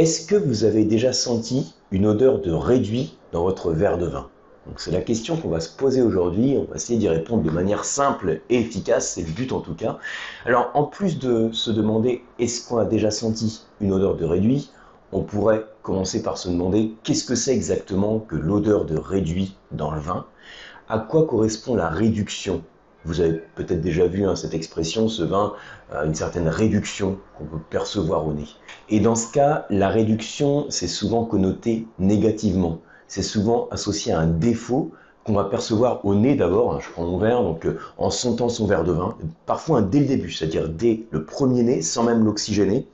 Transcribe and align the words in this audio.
Est-ce 0.00 0.26
que 0.26 0.34
vous 0.34 0.64
avez 0.64 0.86
déjà 0.86 1.12
senti 1.12 1.74
une 1.90 2.06
odeur 2.06 2.40
de 2.40 2.52
réduit 2.52 3.18
dans 3.32 3.42
votre 3.42 3.70
verre 3.70 3.98
de 3.98 4.06
vin? 4.06 4.30
C'est 4.78 4.92
la 4.92 5.02
question 5.02 5.36
qu'on 5.36 5.50
va 5.50 5.60
se 5.60 5.76
poser 5.76 6.00
aujourd'hui. 6.00 6.56
On 6.56 6.64
va 6.64 6.76
essayer 6.76 6.98
d'y 6.98 7.06
répondre 7.06 7.42
de 7.42 7.50
manière 7.50 7.84
simple 7.84 8.40
et 8.48 8.60
efficace. 8.60 9.10
C'est 9.10 9.20
le 9.20 9.30
but 9.30 9.52
en 9.52 9.60
tout 9.60 9.74
cas. 9.74 9.98
Alors 10.46 10.70
en 10.72 10.84
plus 10.84 11.18
de 11.18 11.50
se 11.52 11.70
demander 11.70 12.24
est-ce 12.38 12.66
qu'on 12.66 12.78
a 12.78 12.86
déjà 12.86 13.10
senti 13.10 13.60
une 13.82 13.92
odeur 13.92 14.16
de 14.16 14.24
réduit, 14.24 14.70
on 15.12 15.20
pourrait 15.20 15.66
commencer 15.82 16.22
par 16.22 16.38
se 16.38 16.48
demander 16.48 16.94
qu'est-ce 17.04 17.24
que 17.24 17.34
c'est 17.34 17.52
exactement 17.52 18.20
que 18.20 18.36
l'odeur 18.36 18.86
de 18.86 18.96
réduit 18.96 19.54
dans 19.70 19.90
le 19.90 20.00
vin? 20.00 20.24
À 20.88 20.98
quoi 20.98 21.26
correspond 21.26 21.74
la 21.74 21.90
réduction 21.90 22.62
vous 23.04 23.20
avez 23.20 23.42
peut-être 23.54 23.80
déjà 23.80 24.06
vu 24.06 24.26
hein, 24.26 24.36
cette 24.36 24.54
expression, 24.54 25.08
ce 25.08 25.22
vin 25.22 25.54
a 25.92 26.04
une 26.04 26.14
certaine 26.14 26.48
réduction 26.48 27.18
qu'on 27.36 27.44
peut 27.44 27.62
percevoir 27.70 28.26
au 28.26 28.32
nez. 28.32 28.48
Et 28.88 29.00
dans 29.00 29.14
ce 29.14 29.32
cas, 29.32 29.66
la 29.70 29.88
réduction, 29.88 30.66
c'est 30.68 30.88
souvent 30.88 31.24
connoté 31.24 31.86
négativement. 31.98 32.80
C'est 33.08 33.22
souvent 33.22 33.68
associé 33.70 34.12
à 34.12 34.20
un 34.20 34.26
défaut 34.26 34.92
qu'on 35.24 35.32
va 35.32 35.44
percevoir 35.44 36.04
au 36.04 36.14
nez 36.14 36.34
d'abord. 36.34 36.74
Hein, 36.74 36.78
je 36.80 36.90
prends 36.90 37.06
mon 37.06 37.18
verre, 37.18 37.42
donc 37.42 37.66
euh, 37.66 37.78
en 37.98 38.10
sentant 38.10 38.48
son 38.48 38.66
verre 38.66 38.84
de 38.84 38.92
vin, 38.92 39.16
parfois 39.46 39.82
dès 39.82 40.00
le 40.00 40.06
début, 40.06 40.30
c'est-à-dire 40.30 40.68
dès 40.68 41.04
le 41.10 41.24
premier 41.24 41.62
nez, 41.62 41.82
sans 41.82 42.04
même 42.04 42.24
l'oxygéner, 42.24 42.86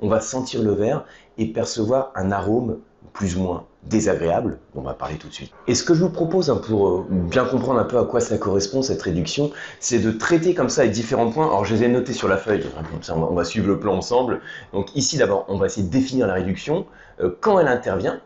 on 0.00 0.08
va 0.08 0.20
sentir 0.20 0.62
le 0.62 0.72
verre 0.72 1.04
et 1.38 1.46
percevoir 1.52 2.12
un 2.14 2.32
arôme 2.32 2.78
plus 3.12 3.36
ou 3.36 3.42
moins 3.42 3.64
désagréable, 3.84 4.58
on 4.74 4.82
va 4.82 4.92
parler 4.92 5.16
tout 5.16 5.28
de 5.28 5.32
suite. 5.32 5.52
Et 5.66 5.74
ce 5.74 5.84
que 5.84 5.94
je 5.94 6.02
vous 6.02 6.10
propose, 6.10 6.50
hein, 6.50 6.60
pour 6.66 6.88
euh, 6.88 7.06
bien 7.08 7.44
comprendre 7.44 7.80
un 7.80 7.84
peu 7.84 7.98
à 7.98 8.04
quoi 8.04 8.20
ça 8.20 8.36
correspond, 8.36 8.82
cette 8.82 9.00
réduction, 9.00 9.50
c'est 9.78 9.98
de 9.98 10.10
traiter 10.10 10.54
comme 10.54 10.68
ça 10.68 10.84
les 10.84 10.90
différents 10.90 11.30
points. 11.30 11.46
Alors 11.46 11.64
je 11.64 11.74
les 11.74 11.84
ai 11.84 11.88
notés 11.88 12.12
sur 12.12 12.28
la 12.28 12.36
feuille, 12.36 12.64
on 13.08 13.34
va, 13.34 13.44
suivre 13.44 13.68
le 13.68 13.78
plan 13.78 13.96
ensemble. 13.96 14.40
Donc 14.72 14.94
ici 14.96 15.16
d'abord, 15.16 15.46
on 15.48 15.56
va 15.56 15.66
essayer 15.66 15.86
de 15.86 15.90
définir 15.90 16.26
la 16.26 16.34
réduction, 16.34 16.86
euh, 17.20 17.30
quand 17.40 17.58
elle 17.58 17.68
intervient, 17.68 18.20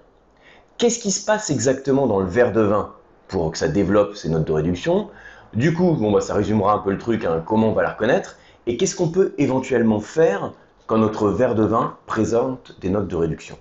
qu'est-ce 0.79 0.99
qui 0.99 1.13
se 1.13 1.25
passe 1.25 1.51
exactement 1.51 2.07
dans 2.07 2.19
le 2.19 2.27
verre 2.27 2.53
de 2.53 2.63
vin 2.63 2.93
pour 3.29 3.53
que 3.53 3.59
ça 3.59 3.69
développe 3.69 4.17
ces 4.17 4.29
notes 4.29 4.47
de 4.47 4.53
réduction? 4.53 5.09
Du 5.55 5.73
coup, 5.73 5.93
bon, 5.93 6.11
bah, 6.11 6.21
ça 6.21 6.35
résumera 6.35 6.75
un 6.75 6.79
peu 6.79 6.91
le 6.91 6.99
truc, 6.99 7.25
hein, 7.25 7.43
comment 7.47 7.69
on 7.69 7.73
va 7.73 7.85
la 7.85 7.91
reconnaître, 7.91 8.39
et 8.67 8.77
qu'est-ce 8.77 8.97
qu'on 8.97 9.09
peut 9.09 9.35
éventuellement 9.39 10.01
faire 10.01 10.53
quand 10.87 10.99
notre 10.99 11.29
verre 11.29 11.55
de 11.55 11.65
vin 11.65 11.97
présente 12.07 12.77
des 12.81 12.91
notes 12.91 13.07
de 13.07 13.17
réduction? 13.17 13.57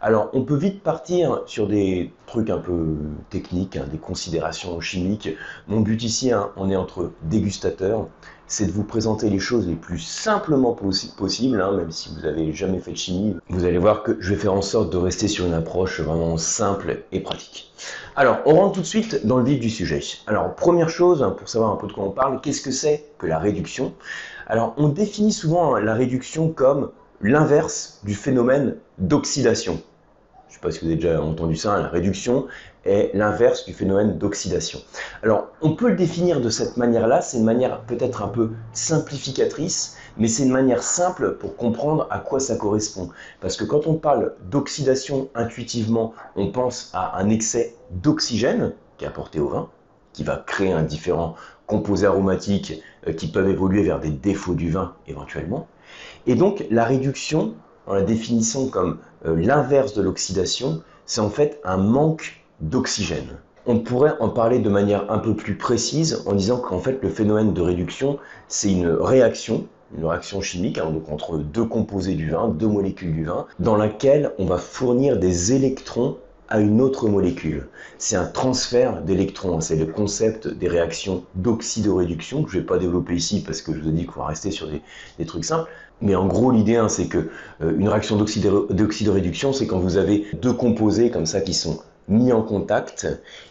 Alors, 0.00 0.30
on 0.32 0.42
peut 0.42 0.56
vite 0.56 0.82
partir 0.82 1.42
sur 1.46 1.66
des 1.66 2.12
trucs 2.26 2.50
un 2.50 2.58
peu 2.58 2.96
techniques, 3.30 3.76
hein, 3.76 3.86
des 3.90 3.98
considérations 3.98 4.80
chimiques. 4.80 5.30
Mon 5.66 5.80
but 5.80 6.02
ici, 6.02 6.30
hein, 6.30 6.50
on 6.56 6.70
est 6.70 6.76
entre 6.76 7.10
dégustateurs, 7.24 8.06
c'est 8.46 8.66
de 8.66 8.70
vous 8.70 8.84
présenter 8.84 9.28
les 9.28 9.40
choses 9.40 9.66
les 9.66 9.74
plus 9.74 9.98
simplement 9.98 10.72
possible, 10.72 11.60
hein, 11.60 11.72
même 11.72 11.90
si 11.90 12.14
vous 12.14 12.20
n'avez 12.22 12.52
jamais 12.52 12.78
fait 12.78 12.92
de 12.92 12.96
chimie. 12.96 13.36
Vous 13.48 13.64
allez 13.64 13.78
voir 13.78 14.02
que 14.02 14.16
je 14.20 14.32
vais 14.32 14.40
faire 14.40 14.54
en 14.54 14.62
sorte 14.62 14.92
de 14.92 14.96
rester 14.96 15.26
sur 15.26 15.46
une 15.46 15.52
approche 15.52 16.00
vraiment 16.00 16.36
simple 16.36 17.02
et 17.12 17.20
pratique. 17.20 17.72
Alors, 18.16 18.38
on 18.46 18.54
rentre 18.54 18.74
tout 18.74 18.80
de 18.80 18.86
suite 18.86 19.26
dans 19.26 19.38
le 19.38 19.44
vif 19.44 19.60
du 19.60 19.68
sujet. 19.68 20.00
Alors, 20.26 20.54
première 20.54 20.90
chose, 20.90 21.26
pour 21.36 21.48
savoir 21.48 21.72
un 21.72 21.76
peu 21.76 21.88
de 21.88 21.92
quoi 21.92 22.04
on 22.04 22.10
parle, 22.10 22.40
qu'est-ce 22.40 22.62
que 22.62 22.70
c'est 22.70 23.04
que 23.18 23.26
la 23.26 23.38
réduction? 23.38 23.94
Alors, 24.46 24.74
on 24.76 24.88
définit 24.88 25.32
souvent 25.32 25.76
la 25.76 25.94
réduction 25.94 26.48
comme 26.48 26.90
l'inverse 27.20 28.00
du 28.04 28.14
phénomène 28.14 28.76
d'oxydation. 28.98 29.82
Je 30.48 30.54
ne 30.54 30.54
sais 30.54 30.60
pas 30.60 30.70
si 30.70 30.80
vous 30.80 30.86
avez 30.86 30.96
déjà 30.96 31.20
entendu 31.20 31.56
ça, 31.56 31.74
hein, 31.74 31.82
la 31.82 31.88
réduction 31.88 32.46
est 32.86 33.10
l'inverse 33.12 33.66
du 33.66 33.74
phénomène 33.74 34.16
d'oxydation. 34.16 34.80
Alors, 35.22 35.48
on 35.60 35.74
peut 35.74 35.90
le 35.90 35.96
définir 35.96 36.40
de 36.40 36.48
cette 36.48 36.78
manière-là, 36.78 37.20
c'est 37.20 37.36
une 37.36 37.44
manière 37.44 37.82
peut-être 37.82 38.22
un 38.22 38.28
peu 38.28 38.52
simplificatrice, 38.72 39.96
mais 40.16 40.26
c'est 40.26 40.44
une 40.44 40.52
manière 40.52 40.82
simple 40.82 41.34
pour 41.34 41.54
comprendre 41.56 42.06
à 42.10 42.18
quoi 42.18 42.40
ça 42.40 42.56
correspond. 42.56 43.10
Parce 43.40 43.58
que 43.58 43.64
quand 43.64 43.86
on 43.86 43.94
parle 43.94 44.34
d'oxydation 44.50 45.28
intuitivement, 45.34 46.14
on 46.34 46.50
pense 46.50 46.90
à 46.94 47.18
un 47.18 47.28
excès 47.28 47.74
d'oxygène 47.90 48.72
qui 48.96 49.04
est 49.04 49.08
apporté 49.08 49.40
au 49.40 49.48
vin, 49.48 49.68
qui 50.14 50.24
va 50.24 50.42
créer 50.46 50.72
un 50.72 50.82
différent 50.82 51.34
composés 51.66 52.06
aromatiques 52.06 52.82
euh, 53.06 53.12
qui 53.12 53.28
peuvent 53.30 53.48
évoluer 53.48 53.82
vers 53.82 54.00
des 54.00 54.10
défauts 54.10 54.54
du 54.54 54.70
vin 54.70 54.94
éventuellement. 55.06 55.68
Et 56.26 56.34
donc 56.34 56.64
la 56.70 56.84
réduction, 56.84 57.54
en 57.88 57.94
la 57.94 58.02
définissant 58.02 58.68
comme 58.68 58.98
euh, 59.26 59.34
l'inverse 59.36 59.94
de 59.94 60.02
l'oxydation, 60.02 60.82
c'est 61.06 61.20
en 61.20 61.30
fait 61.30 61.60
un 61.64 61.78
manque 61.78 62.44
d'oxygène. 62.60 63.38
On 63.66 63.80
pourrait 63.80 64.14
en 64.20 64.28
parler 64.28 64.60
de 64.60 64.68
manière 64.68 65.10
un 65.10 65.18
peu 65.18 65.34
plus 65.34 65.56
précise 65.56 66.22
en 66.26 66.34
disant 66.34 66.58
qu'en 66.58 66.78
fait 66.78 66.98
le 67.02 67.08
phénomène 67.08 67.52
de 67.52 67.60
réduction, 67.60 68.18
c'est 68.48 68.72
une 68.72 68.88
réaction, 68.88 69.66
une 69.96 70.04
réaction 70.04 70.40
chimique, 70.40 70.78
hein, 70.78 70.92
entre 71.10 71.38
deux 71.38 71.64
composés 71.64 72.14
du 72.14 72.30
vin, 72.30 72.48
deux 72.48 72.68
molécules 72.68 73.12
du 73.12 73.24
vin, 73.24 73.46
dans 73.58 73.76
laquelle 73.76 74.32
on 74.38 74.46
va 74.46 74.58
fournir 74.58 75.18
des 75.18 75.52
électrons 75.52 76.16
à 76.48 76.60
une 76.60 76.80
autre 76.80 77.08
molécule. 77.08 77.68
C'est 77.98 78.16
un 78.16 78.24
transfert 78.24 79.02
d'électrons. 79.02 79.60
C'est 79.60 79.76
le 79.76 79.86
concept 79.86 80.48
des 80.48 80.68
réactions 80.68 81.24
d'oxydoréduction 81.34 82.42
que 82.42 82.50
je 82.50 82.56
ne 82.56 82.62
vais 82.62 82.66
pas 82.66 82.78
développer 82.78 83.14
ici 83.14 83.42
parce 83.42 83.60
que 83.60 83.74
je 83.74 83.80
vous 83.80 83.88
ai 83.88 83.92
dit 83.92 84.06
qu'on 84.06 84.20
va 84.20 84.26
rester 84.26 84.50
sur 84.50 84.68
des, 84.68 85.26
trucs 85.26 85.44
simples. 85.44 85.68
Mais 86.00 86.14
en 86.14 86.26
gros, 86.26 86.50
l'idée, 86.50 86.76
hein, 86.76 86.88
c'est 86.88 87.06
que 87.06 87.28
euh, 87.60 87.76
une 87.76 87.88
réaction 87.88 88.16
d'oxydoréduction, 88.16 89.52
c'est 89.52 89.66
quand 89.66 89.78
vous 89.78 89.96
avez 89.96 90.26
deux 90.40 90.52
composés 90.52 91.10
comme 91.10 91.26
ça 91.26 91.40
qui 91.40 91.54
sont 91.54 91.80
mis 92.08 92.32
en 92.32 92.42
contact 92.42 93.06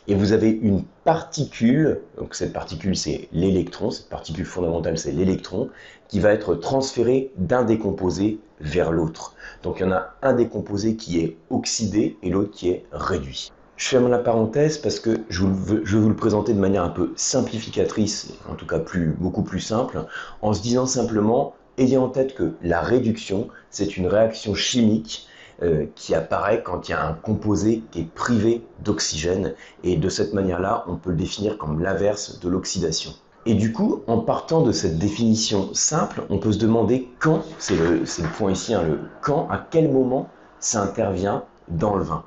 et 0.07 0.15
vous 0.15 0.31
avez 0.31 0.49
une 0.49 0.83
particule, 1.03 2.01
donc 2.17 2.33
cette 2.33 2.53
particule 2.53 2.97
c'est 2.97 3.29
l'électron, 3.31 3.91
cette 3.91 4.09
particule 4.09 4.45
fondamentale 4.45 4.97
c'est 4.97 5.11
l'électron, 5.11 5.69
qui 6.07 6.19
va 6.19 6.33
être 6.33 6.55
transféré 6.55 7.31
d'un 7.37 7.63
des 7.63 7.77
composés 7.77 8.39
vers 8.59 8.91
l'autre. 8.91 9.35
Donc 9.63 9.77
il 9.79 9.83
y 9.83 9.85
en 9.85 9.91
a 9.91 10.15
un 10.23 10.33
des 10.33 10.47
composés 10.47 10.95
qui 10.95 11.19
est 11.19 11.37
oxydé 11.49 12.17
et 12.23 12.29
l'autre 12.29 12.51
qui 12.51 12.69
est 12.69 12.85
réduit. 12.91 13.51
Je 13.75 13.89
ferme 13.89 14.09
la 14.09 14.17
parenthèse 14.17 14.79
parce 14.79 14.99
que 14.99 15.19
je, 15.29 15.45
veux, 15.45 15.83
vais 15.83 15.99
vous 15.99 16.09
le 16.09 16.15
présenter 16.15 16.51
de 16.53 16.59
manière 16.59 16.83
un 16.83 16.89
peu 16.89 17.13
simplificatrice, 17.15 18.33
en 18.49 18.55
tout 18.55 18.65
cas 18.65 18.79
plus, 18.79 19.15
beaucoup 19.19 19.43
plus 19.43 19.59
simple, 19.59 20.03
en 20.41 20.53
se 20.53 20.63
disant 20.63 20.87
simplement, 20.87 21.53
ayez 21.77 21.97
en 21.97 22.09
tête 22.09 22.35
que 22.35 22.53
la 22.61 22.81
réduction, 22.81 23.47
c'est 23.69 23.97
une 23.97 24.07
réaction 24.07 24.53
chimique 24.53 25.27
euh, 25.63 25.85
qui 25.95 26.13
apparaît 26.13 26.61
quand 26.63 26.87
il 26.87 26.91
y 26.91 26.93
a 26.93 27.03
un 27.03 27.13
composé 27.13 27.83
qui 27.91 28.01
est 28.01 28.13
privé 28.13 28.61
d'oxygène. 28.83 29.55
Et 29.83 29.97
de 29.97 30.09
cette 30.09 30.33
manière-là, 30.33 30.85
on 30.87 30.95
peut 30.97 31.09
le 31.09 31.15
définir 31.15 31.57
comme 31.57 31.81
l'inverse 31.81 32.39
de 32.39 32.49
l'oxydation. 32.49 33.11
Et 33.47 33.53
du 33.53 33.71
coup, 33.71 34.03
en 34.07 34.19
partant 34.19 34.61
de 34.61 34.71
cette 34.71 34.99
définition 34.99 35.73
simple, 35.73 36.23
on 36.29 36.37
peut 36.37 36.51
se 36.51 36.59
demander 36.59 37.07
quand, 37.19 37.43
c'est 37.59 37.75
le, 37.75 38.03
point 38.37 38.51
ici, 38.51 38.73
hein, 38.73 38.83
le 38.83 38.99
quand, 39.21 39.47
à 39.49 39.65
quel 39.71 39.89
moment 39.89 40.29
ça 40.59 40.83
intervient 40.83 41.45
dans 41.69 41.95
le 41.95 42.03
vin. 42.03 42.23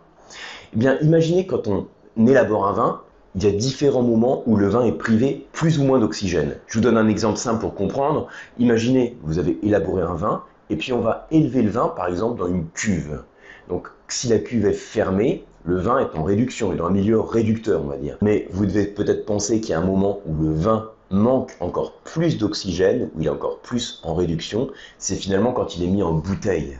Eh 0.73 0.79
bien, 0.79 0.99
imaginez 1.01 1.47
quand 1.47 1.69
on 1.69 1.89
élabore 2.17 2.67
un 2.67 2.73
vin, 2.73 3.03
il 3.35 3.45
y 3.45 3.47
a 3.47 3.53
différents 3.53 4.03
moments 4.03 4.43
où 4.47 4.57
le 4.57 4.69
vin 4.69 4.85
est 4.85 4.93
privé 4.93 5.47
plus 5.53 5.79
ou 5.79 5.85
moins 5.85 5.99
d'oxygène. 5.99 6.57
Je 6.67 6.79
vous 6.79 6.85
donne 6.85 6.97
un 6.97 7.09
exemple 7.09 7.39
simple 7.39 7.61
pour 7.61 7.75
comprendre. 7.75 8.27
Imaginez, 8.59 9.17
vous 9.23 9.39
avez 9.39 9.59
élaboré 9.63 10.03
un 10.03 10.15
vin, 10.15 10.43
et 10.69 10.77
puis 10.77 10.93
on 10.93 11.01
va 11.01 11.27
élever 11.31 11.63
le 11.63 11.71
vin, 11.71 11.89
par 11.89 12.09
exemple, 12.09 12.39
dans 12.39 12.49
une 12.49 12.69
cuve. 12.71 13.23
Donc 13.69 13.89
si 14.09 14.29
la 14.29 14.39
cuve 14.39 14.67
est 14.67 14.73
fermée, 14.73 15.45
le 15.65 15.79
vin 15.79 15.99
est 15.99 16.17
en 16.17 16.25
réduction, 16.25 16.73
il 16.73 16.75
est 16.75 16.79
dans 16.79 16.87
un 16.87 16.91
milieu 16.91 17.21
réducteur, 17.21 17.83
on 17.85 17.89
va 17.89 17.99
dire. 17.99 18.17
Mais 18.23 18.49
vous 18.51 18.67
devez 18.67 18.87
peut-être 18.87 19.27
penser 19.27 19.61
qu'il 19.61 19.71
y 19.71 19.75
a 19.75 19.79
un 19.79 19.85
moment 19.85 20.21
où 20.27 20.35
le 20.43 20.53
vin 20.53 20.91
manque 21.11 21.57
encore 21.61 21.93
plus 22.05 22.39
d'oxygène, 22.39 23.11
où 23.15 23.21
il 23.21 23.27
est 23.27 23.31
encore 23.31 23.59
plus 23.59 24.01
en 24.05 24.15
réduction, 24.15 24.71
c'est 24.99 25.17
finalement 25.17 25.53
quand 25.53 25.77
il 25.77 25.85
est 25.85 25.89
mis 25.89 26.03
en 26.03 26.13
bouteille. 26.13 26.79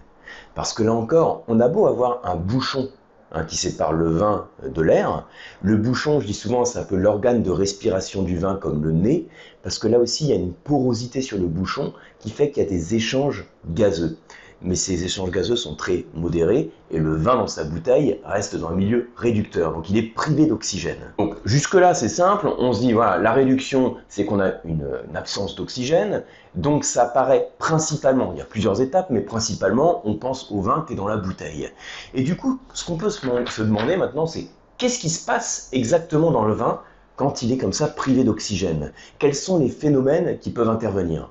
Parce 0.55 0.73
que 0.73 0.83
là 0.83 0.93
encore, 0.93 1.45
on 1.49 1.61
a 1.61 1.69
beau 1.69 1.87
avoir 1.87 2.21
un 2.25 2.37
bouchon 2.37 2.89
hein, 3.33 3.45
qui 3.45 3.57
sépare 3.57 3.93
le 3.93 4.11
vin 4.11 4.49
de 4.65 4.83
l'air, 4.83 5.27
le 5.63 5.77
bouchon, 5.77 6.21
je 6.21 6.27
dis 6.27 6.35
souvent, 6.35 6.65
c'est 6.65 6.79
un 6.79 6.85
peu 6.85 6.97
l'organe 6.97 7.43
de 7.43 7.51
respiration 7.51 8.23
du 8.23 8.37
vin 8.39 8.57
comme 8.57 8.83
le 8.83 8.93
nez, 8.93 9.29
parce 9.63 9.79
que 9.79 9.89
là 9.89 9.99
aussi, 9.99 10.25
il 10.25 10.31
y 10.31 10.33
a 10.33 10.37
une 10.37 10.53
porosité 10.53 11.23
sur 11.23 11.39
le 11.39 11.47
bouchon 11.47 11.93
qui 12.19 12.31
fait 12.31 12.51
qu'il 12.51 12.63
y 12.63 12.67
a 12.67 12.69
des 12.69 12.95
échanges 12.95 13.47
gazeux 13.69 14.17
mais 14.63 14.75
ces 14.75 15.05
échanges 15.05 15.31
gazeux 15.31 15.57
sont 15.57 15.75
très 15.75 16.05
modérés 16.15 16.71
et 16.91 16.99
le 16.99 17.17
vin 17.17 17.37
dans 17.37 17.47
sa 17.47 17.65
bouteille 17.65 18.21
reste 18.25 18.57
dans 18.57 18.69
un 18.69 18.75
milieu 18.75 19.11
réducteur, 19.17 19.73
donc 19.73 19.91
il 19.91 19.97
est 19.97 20.03
privé 20.03 20.47
d'oxygène. 20.47 21.13
Donc 21.19 21.37
jusque-là 21.45 21.95
c'est 21.95 22.09
simple, 22.09 22.49
on 22.59 22.73
se 22.73 22.81
dit 22.81 22.93
voilà, 22.93 23.19
la 23.19 23.33
réduction 23.33 23.97
c'est 24.09 24.25
qu'on 24.25 24.41
a 24.41 24.53
une, 24.65 24.87
absence 25.15 25.55
d'oxygène, 25.55 26.23
donc 26.55 26.85
ça 26.85 27.05
apparaît 27.05 27.51
principalement, 27.59 28.33
il 28.33 28.39
y 28.39 28.43
a 28.43 28.47
plusieurs 28.47 28.81
étapes, 28.81 29.09
mais 29.11 29.21
principalement 29.21 30.03
on 30.05 30.15
pense 30.15 30.51
au 30.51 30.61
vin 30.61 30.85
qui 30.87 30.95
est 30.95 30.97
dans 30.97 31.09
la 31.09 31.17
bouteille. 31.17 31.71
Et 32.15 32.23
du 32.23 32.37
coup, 32.37 32.61
ce 32.75 32.85
qu'on 32.85 32.97
peut 32.97 33.11
se 33.11 33.63
demander 33.63 33.97
maintenant 33.97 34.27
c'est 34.27 34.47
qu'est-ce 34.79 34.99
qui 34.99 35.11
se 35.11 35.25
passe 35.25 35.69
exactement 35.73 36.31
dans 36.31 36.45
le 36.45 36.55
vin 36.55 36.81
quand 37.17 37.43
il 37.43 37.53
est 37.53 37.59
comme 37.59 37.73
ça 37.73 37.87
privé 37.87 38.25
d'oxygène? 38.25 38.93
Quels 39.19 39.35
sont 39.35 39.59
les 39.59 39.69
phénomènes 39.69 40.39
qui 40.39 40.51
peuvent 40.51 40.71
intervenir? 40.71 41.31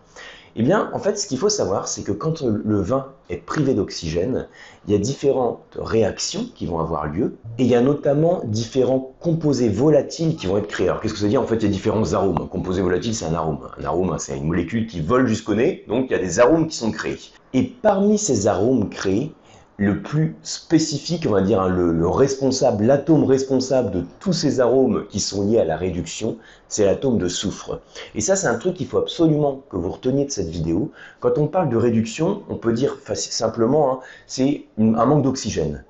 Eh 0.56 0.64
bien, 0.64 0.90
en 0.94 1.00
fait, 1.00 1.18
ce 1.18 1.28
qu'il 1.28 1.38
faut 1.38 1.50
savoir, 1.50 1.88
c'est 1.88 2.04
que 2.04 2.12
quand 2.12 2.42
le 2.42 2.82
vin 2.82 3.08
est 3.30 3.38
privé 3.38 3.74
d'oxygène, 3.74 4.48
il 4.88 4.94
y 4.94 4.96
a 4.96 5.00
différentes 5.00 5.78
réactions 5.78 6.46
qui 6.56 6.66
vont 6.66 6.80
avoir 6.80 7.08
lieu, 7.08 7.36
et 7.58 7.64
il 7.64 7.68
y 7.68 7.76
a 7.76 7.82
notamment 7.82 8.42
différents 8.46 9.14
composés 9.20 9.70
volatiles 9.70 10.36
qui 10.36 10.48
vont 10.48 10.58
être 10.58 10.68
créés. 10.68 10.90
Alors, 10.90 11.02
qu'est-ce 11.02 11.14
que 11.14 11.20
ça 11.20 11.26
veut 11.26 11.32
dire? 11.32 11.42
En 11.42 11.48
fait, 11.48 11.58
il 11.58 11.64
y 11.64 11.66
a 11.68 11.72
différents 11.72 12.14
arômes. 12.14 12.38
Un 12.42 12.48
composé 12.48 12.82
volatile, 12.82 13.14
c'est 13.14 13.26
un 13.26 13.34
arôme. 13.34 13.60
Un 13.80 13.86
arôme, 13.86 14.16
c'est 14.20 14.38
une 14.38 14.48
molécule 14.48 14.88
qui 14.88 15.02
vole 15.02 15.28
jusqu'au 15.28 15.56
nez, 15.56 15.84
donc 15.88 16.08
il 16.10 16.12
y 16.14 16.16
a 16.16 16.20
des 16.20 16.40
arômes 16.40 16.68
qui 16.68 16.78
sont 16.78 16.92
créés. 16.92 17.20
Et 17.54 17.64
parmi 17.64 18.18
ces 18.18 18.48
arômes 18.48 18.90
créés, 18.90 19.32
le 19.80 20.02
plus 20.02 20.36
spécifique, 20.44 21.26
on 21.26 21.32
va 21.32 21.42
dire, 21.42 21.62
hein, 21.62 21.70
le, 21.70 22.08
responsable, 22.08 22.84
l'atome 22.84 23.24
responsable 23.24 23.92
de 23.92 24.04
tous 24.20 24.34
ces 24.34 24.60
arômes 24.60 25.08
qui 25.08 25.22
sont 25.22 25.48
liés 25.48 25.60
à 25.60 25.64
la 25.64 25.78
réduction, 25.78 26.38
c'est 26.68 26.84
l'atome 26.84 27.18
de 27.18 27.30
soufre. 27.30 27.80
Et 28.14 28.20
ça, 28.20 28.36
c'est 28.36 28.48
un 28.48 28.58
truc 28.58 28.76
qu'il 28.76 28.88
faut 28.88 28.98
absolument 28.98 29.64
que 29.70 29.78
vous 29.78 29.90
reteniez 29.90 30.26
de 30.26 30.32
cette 30.32 30.50
vidéo. 30.50 30.92
Quand 31.22 31.38
on 31.38 31.48
parle 31.48 31.70
de 31.70 31.78
réduction, 31.78 32.44
on 32.50 32.56
peut 32.56 32.74
dire 32.74 32.98
simplement, 33.14 33.94
hein, 33.94 34.00
c'est 34.28 34.66
un 34.78 35.06
manque 35.06 35.24
d'oxygène. 35.24 35.86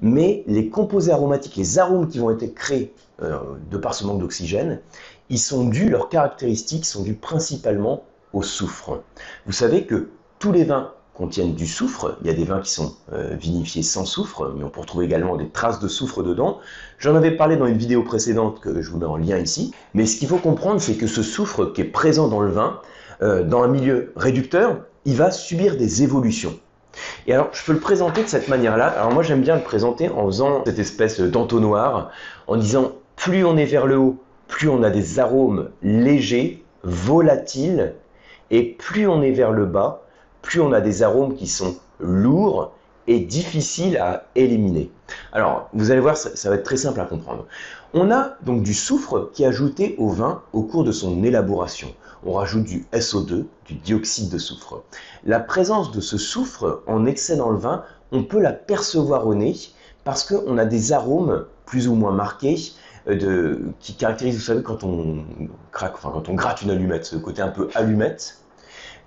Mais 0.00 0.44
les 0.46 0.68
composés 0.68 1.10
aromatiques, 1.10 1.56
les 1.56 1.80
arômes 1.80 2.08
qui 2.08 2.20
vont 2.20 2.30
être 2.30 2.54
créés 2.54 2.94
euh, 3.20 3.40
de 3.68 3.78
par 3.78 3.94
ce 3.94 4.06
manque 4.06 4.20
d'oxygène, 4.20 4.80
ils 5.28 5.40
sont 5.40 5.64
dus, 5.64 5.88
leurs 5.88 6.08
caractéristiques 6.08 6.86
sont 6.86 7.02
dues 7.02 7.14
principalement 7.14 8.04
au 8.32 8.42
soufre. 8.42 9.02
Vous 9.46 9.52
savez 9.52 9.86
que 9.86 10.10
tous 10.38 10.52
les 10.52 10.62
vins 10.62 10.92
contiennent 11.14 11.54
du 11.54 11.66
soufre. 11.66 12.16
Il 12.20 12.26
y 12.26 12.30
a 12.30 12.34
des 12.34 12.44
vins 12.44 12.60
qui 12.60 12.70
sont 12.70 12.94
euh, 13.12 13.34
vinifiés 13.40 13.82
sans 13.82 14.04
soufre, 14.04 14.52
mais 14.56 14.64
on 14.64 14.68
peut 14.68 14.80
retrouver 14.80 15.06
également 15.06 15.36
des 15.36 15.48
traces 15.48 15.78
de 15.78 15.88
soufre 15.88 16.22
dedans. 16.22 16.58
J'en 16.98 17.14
avais 17.14 17.30
parlé 17.30 17.56
dans 17.56 17.66
une 17.66 17.78
vidéo 17.78 18.02
précédente 18.02 18.60
que 18.60 18.82
je 18.82 18.90
vous 18.90 18.98
mets 18.98 19.06
en 19.06 19.16
lien 19.16 19.38
ici. 19.38 19.72
Mais 19.94 20.06
ce 20.06 20.16
qu'il 20.16 20.28
faut 20.28 20.38
comprendre, 20.38 20.80
c'est 20.80 20.96
que 20.96 21.06
ce 21.06 21.22
soufre 21.22 21.72
qui 21.72 21.80
est 21.80 21.84
présent 21.84 22.28
dans 22.28 22.40
le 22.40 22.50
vin, 22.50 22.80
euh, 23.22 23.44
dans 23.44 23.62
un 23.62 23.68
milieu 23.68 24.12
réducteur, 24.16 24.78
il 25.04 25.16
va 25.16 25.30
subir 25.30 25.76
des 25.76 26.02
évolutions. 26.02 26.58
Et 27.26 27.32
alors, 27.32 27.48
je 27.52 27.64
peux 27.64 27.72
le 27.72 27.80
présenter 27.80 28.22
de 28.22 28.28
cette 28.28 28.48
manière-là. 28.48 28.86
Alors 28.86 29.12
moi, 29.12 29.22
j'aime 29.22 29.40
bien 29.40 29.56
le 29.56 29.62
présenter 29.62 30.08
en 30.08 30.26
faisant 30.26 30.62
cette 30.64 30.78
espèce 30.78 31.20
d'entonnoir, 31.20 32.10
en 32.46 32.56
disant 32.56 32.92
plus 33.16 33.44
on 33.44 33.56
est 33.56 33.64
vers 33.64 33.86
le 33.86 33.98
haut, 33.98 34.18
plus 34.48 34.68
on 34.68 34.82
a 34.82 34.90
des 34.90 35.18
arômes 35.18 35.70
légers, 35.82 36.64
volatiles, 36.82 37.94
et 38.50 38.62
plus 38.62 39.06
on 39.06 39.22
est 39.22 39.32
vers 39.32 39.52
le 39.52 39.66
bas, 39.66 40.02
plus 40.44 40.60
on 40.60 40.72
a 40.72 40.80
des 40.80 41.02
arômes 41.02 41.34
qui 41.34 41.48
sont 41.48 41.74
lourds 41.98 42.72
et 43.06 43.18
difficiles 43.18 43.96
à 43.96 44.26
éliminer. 44.34 44.90
Alors, 45.32 45.68
vous 45.72 45.90
allez 45.90 46.00
voir, 46.00 46.16
ça, 46.16 46.48
va 46.48 46.56
être 46.56 46.64
très 46.64 46.76
simple 46.76 47.00
à 47.00 47.06
comprendre. 47.06 47.46
On 47.92 48.10
a 48.10 48.36
donc 48.42 48.62
du 48.62 48.74
soufre 48.74 49.30
qui 49.32 49.42
est 49.42 49.46
ajouté 49.46 49.94
au 49.98 50.10
vin 50.10 50.42
au 50.52 50.62
cours 50.62 50.84
de 50.84 50.92
son 50.92 51.22
élaboration. 51.24 51.88
On 52.24 52.32
rajoute 52.32 52.64
du 52.64 52.86
SO2, 52.92 53.44
du 53.66 53.74
dioxyde 53.74 54.30
de 54.30 54.38
soufre. 54.38 54.82
La 55.24 55.40
présence 55.40 55.90
de 55.92 56.00
ce 56.00 56.18
soufre 56.18 56.82
en 56.86 57.06
excès 57.06 57.36
dans 57.36 57.50
le 57.50 57.58
vin, 57.58 57.82
on 58.12 58.22
peut 58.22 58.40
la 58.40 58.52
percevoir 58.52 59.26
au 59.26 59.34
nez 59.34 59.54
parce 60.04 60.24
qu'on 60.24 60.58
a 60.58 60.64
des 60.66 60.92
arômes 60.92 61.46
plus 61.66 61.88
ou 61.88 61.94
moins 61.94 62.12
marqués 62.12 62.72
euh, 63.08 63.58
qui 63.80 63.94
caractérisent, 63.94 64.36
vous 64.36 64.40
savez, 64.40 64.62
quand 64.62 64.84
on 64.84 65.24
quand 65.72 66.28
on 66.28 66.34
gratte 66.34 66.62
une 66.62 66.70
allumette, 66.70 67.04
ce 67.04 67.16
côté 67.16 67.42
un 67.42 67.48
peu 67.48 67.68
allumette, 67.74 68.43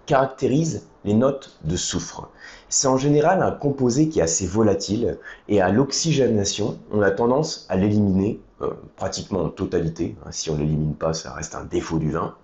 caractérise 0.07 0.88
les 1.06 1.13
notes 1.13 1.59
de 1.63 1.75
soufre. 1.75 2.30
C'est 2.69 2.88
en 2.88 2.98
général 2.98 3.44
un 3.44 3.51
composé 3.51 4.09
qui 4.09 4.19
est 4.19 4.24
assez 4.24 4.48
volatile 4.48 5.19
et 5.48 5.62
à 5.62 5.69
l'oxygénation, 5.69 6.80
on 6.92 7.01
a 7.01 7.12
tendance 7.12 7.68
à 7.69 7.75
l'éliminer 7.75 8.39
euh, 8.62 8.71
pratiquement 8.95 9.44
en 9.44 9.50
totalité. 9.50 10.15
Hein, 10.25 10.30
si 10.31 10.50
on 10.50 10.56
ne 10.56 10.62
l'élimine 10.62 10.95
pas, 10.95 11.13
ça 11.13 11.33
reste 11.33 11.54
un 11.54 11.65
défaut 11.65 12.00
du 12.00 12.09
vin. 12.09 12.36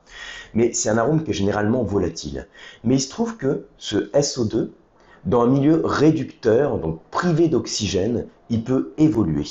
Mais 0.54 0.74
c'est 0.74 0.90
un 0.90 0.98
arôme 0.98 1.24
qui 1.24 1.32
est 1.32 1.34
généralement 1.34 1.84
volatile. 1.84 2.48
Mais 2.84 2.96
il 2.96 3.02
se 3.02 3.10
trouve 3.10 3.38
que 3.38 3.66
ce 3.78 4.12
SO2, 4.12 4.70
dans 5.26 5.42
un 5.42 5.48
milieu 5.48 5.82
réducteur, 5.84 6.78
donc 6.78 7.00
privé 7.10 7.48
d'oxygène, 7.48 8.28
il 8.50 8.64
peut 8.64 8.94
évoluer 8.98 9.46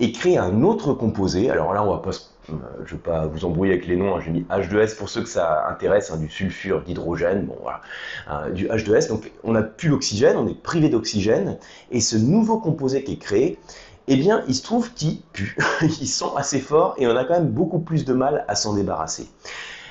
et 0.00 0.12
créer 0.12 0.38
un 0.38 0.62
autre 0.62 0.94
composé. 0.94 1.50
Alors 1.50 1.72
là, 1.72 1.84
on 1.84 1.90
va 1.90 1.98
pas 1.98 2.12
euh, 2.50 2.54
je 2.84 2.94
ne 2.94 2.98
vais 2.98 3.02
pas 3.02 3.26
vous 3.26 3.44
embrouiller 3.44 3.72
avec 3.72 3.86
les 3.86 3.96
noms, 3.96 4.16
hein. 4.16 4.20
j'ai 4.24 4.30
mis 4.30 4.42
H2S 4.42 4.96
pour 4.96 5.08
ceux 5.08 5.22
que 5.22 5.28
ça 5.28 5.68
intéresse, 5.68 6.10
hein, 6.10 6.16
du 6.16 6.28
sulfure, 6.28 6.82
d'hydrogène, 6.82 7.46
bon 7.46 7.56
voilà, 7.62 7.80
hein, 8.28 8.50
du 8.50 8.68
H2S. 8.68 9.08
Donc 9.08 9.30
on 9.44 9.52
n'a 9.52 9.62
plus 9.62 9.88
l'oxygène, 9.88 10.36
on 10.36 10.48
est 10.48 10.60
privé 10.60 10.88
d'oxygène, 10.88 11.58
et 11.90 12.00
ce 12.00 12.16
nouveau 12.16 12.58
composé 12.58 13.04
qui 13.04 13.12
est 13.12 13.18
créé, 13.18 13.58
eh 14.06 14.16
bien 14.16 14.42
il 14.48 14.54
se 14.54 14.62
trouve 14.62 14.92
qu'ils 14.94 15.20
puent, 15.32 15.56
ils 15.82 16.08
sont 16.08 16.34
assez 16.36 16.60
forts, 16.60 16.94
et 16.98 17.06
on 17.06 17.16
a 17.16 17.24
quand 17.24 17.34
même 17.34 17.50
beaucoup 17.50 17.80
plus 17.80 18.04
de 18.04 18.14
mal 18.14 18.44
à 18.48 18.54
s'en 18.54 18.74
débarrasser. 18.74 19.28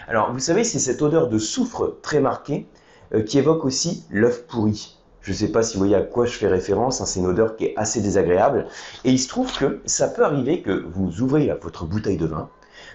Alors 0.08 0.32
vous 0.32 0.40
savez, 0.40 0.64
c'est 0.64 0.80
cette 0.80 1.02
odeur 1.02 1.30
de 1.30 1.38
soufre 1.38 1.98
très 2.02 2.20
marquée 2.20 2.66
euh, 3.14 3.22
qui 3.22 3.38
évoque 3.38 3.66
aussi 3.66 4.06
l'œuf 4.10 4.48
pourri. 4.48 4.97
Je 5.28 5.34
ne 5.34 5.38
sais 5.38 5.50
pas 5.50 5.62
si 5.62 5.74
vous 5.74 5.80
voyez 5.80 5.96
à 5.98 6.02
quoi 6.04 6.26
je 6.26 6.32
fais 6.32 6.48
référence, 6.48 7.02
hein, 7.02 7.06
c'est 7.06 7.20
une 7.20 7.26
odeur 7.26 7.58
qui 7.58 7.66
est 7.66 7.74
assez 7.76 8.00
désagréable. 8.00 8.66
Et 9.04 9.12
il 9.12 9.20
se 9.20 9.28
trouve 9.28 9.52
que 9.52 9.82
ça 9.86 10.08
peut 10.08 10.24
arriver 10.24 10.62
que 10.62 10.86
vous 10.94 11.22
ouvrez 11.22 11.54
votre 11.62 11.84
bouteille 11.84 12.16
de 12.16 12.28
vin, 12.28 12.48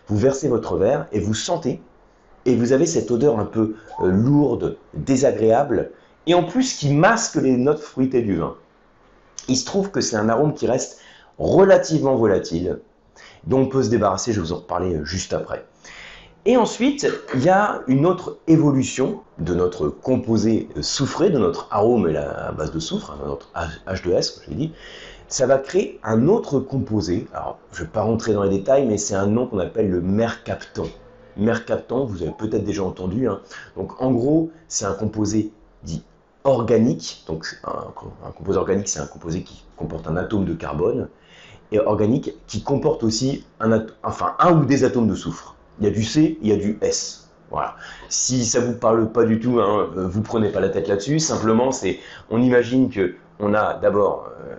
vous 0.06 0.16
versez 0.16 0.48
votre 0.48 0.78
verre 0.78 1.08
et 1.12 1.20
vous 1.20 1.34
sentez, 1.34 1.82
et 2.46 2.56
vous 2.56 2.72
avez 2.72 2.86
cette 2.86 3.10
odeur 3.10 3.38
un 3.38 3.44
peu 3.44 3.74
euh, 4.00 4.10
lourde, 4.10 4.78
désagréable, 4.94 5.90
et 6.26 6.32
en 6.32 6.44
plus 6.44 6.72
qui 6.72 6.94
masque 6.94 7.34
les 7.34 7.58
notes 7.58 7.80
fruitées 7.80 8.22
du 8.22 8.36
vin. 8.36 8.56
Il 9.48 9.58
se 9.58 9.66
trouve 9.66 9.90
que 9.90 10.00
c'est 10.00 10.16
un 10.16 10.30
arôme 10.30 10.54
qui 10.54 10.66
reste 10.66 11.00
relativement 11.36 12.16
volatile, 12.16 12.78
dont 13.44 13.60
on 13.60 13.66
peut 13.66 13.82
se 13.82 13.90
débarrasser, 13.90 14.32
je 14.32 14.40
vais 14.40 14.46
vous 14.46 14.52
en 14.54 14.60
reparler 14.60 14.94
euh, 14.94 15.04
juste 15.04 15.34
après. 15.34 15.66
Et 16.44 16.56
ensuite, 16.56 17.06
il 17.34 17.44
y 17.44 17.48
a 17.48 17.82
une 17.86 18.04
autre 18.04 18.38
évolution 18.48 19.20
de 19.38 19.54
notre 19.54 19.86
composé 19.86 20.68
soufré, 20.80 21.30
de 21.30 21.38
notre 21.38 21.68
arôme 21.70 22.06
à 22.16 22.50
base 22.50 22.72
de 22.72 22.80
soufre, 22.80 23.12
hein, 23.12 23.24
notre 23.24 23.52
H2S, 23.86 24.34
comme 24.34 24.44
je 24.46 24.50
l'ai 24.50 24.56
dit. 24.56 24.72
Ça 25.28 25.46
va 25.46 25.58
créer 25.58 26.00
un 26.02 26.26
autre 26.26 26.58
composé. 26.58 27.28
Alors, 27.32 27.58
je 27.70 27.82
ne 27.82 27.86
vais 27.86 27.92
pas 27.92 28.02
rentrer 28.02 28.32
dans 28.32 28.42
les 28.42 28.58
détails, 28.58 28.86
mais 28.86 28.98
c'est 28.98 29.14
un 29.14 29.28
nom 29.28 29.46
qu'on 29.46 29.60
appelle 29.60 29.88
le 29.88 30.00
mercaptan. 30.00 30.86
Mercaptan, 31.36 32.06
vous 32.06 32.22
avez 32.22 32.32
peut-être 32.32 32.64
déjà 32.64 32.82
entendu. 32.82 33.28
Hein. 33.28 33.40
Donc, 33.76 34.02
en 34.02 34.10
gros, 34.10 34.50
c'est 34.66 34.84
un 34.84 34.94
composé 34.94 35.52
dit 35.84 36.02
organique. 36.42 37.22
Donc, 37.28 37.46
un, 37.62 38.32
composé 38.32 38.58
organique, 38.58 38.88
c'est 38.88 38.98
un 39.00 39.06
composé 39.06 39.44
qui 39.44 39.64
comporte 39.76 40.08
un 40.08 40.16
atome 40.16 40.44
de 40.44 40.54
carbone. 40.54 41.08
Et 41.70 41.78
organique, 41.78 42.34
qui 42.48 42.64
comporte 42.64 43.04
aussi 43.04 43.44
un, 43.60 43.86
enfin, 44.02 44.34
un 44.40 44.58
ou 44.58 44.64
des 44.64 44.82
atomes 44.82 45.06
de 45.06 45.14
soufre. 45.14 45.54
Il 45.82 45.86
y 45.86 45.88
a 45.88 45.90
du 45.90 46.04
C, 46.04 46.38
il 46.40 46.48
y 46.48 46.52
a 46.52 46.56
du 46.56 46.78
S. 46.80 47.28
Voilà. 47.50 47.74
Si 48.08 48.46
ça 48.46 48.60
vous 48.60 48.74
parle 48.74 49.10
pas 49.10 49.24
du 49.24 49.40
tout, 49.40 49.58
hein, 49.58 49.88
euh, 49.96 50.06
vous 50.06 50.22
prenez 50.22 50.48
pas 50.48 50.60
la 50.60 50.68
tête 50.68 50.86
là-dessus. 50.86 51.18
Simplement, 51.18 51.72
c'est, 51.72 51.98
on 52.30 52.40
imagine 52.40 52.88
que 52.88 53.16
on 53.40 53.52
a 53.52 53.74
d'abord 53.74 54.30
euh, 54.46 54.54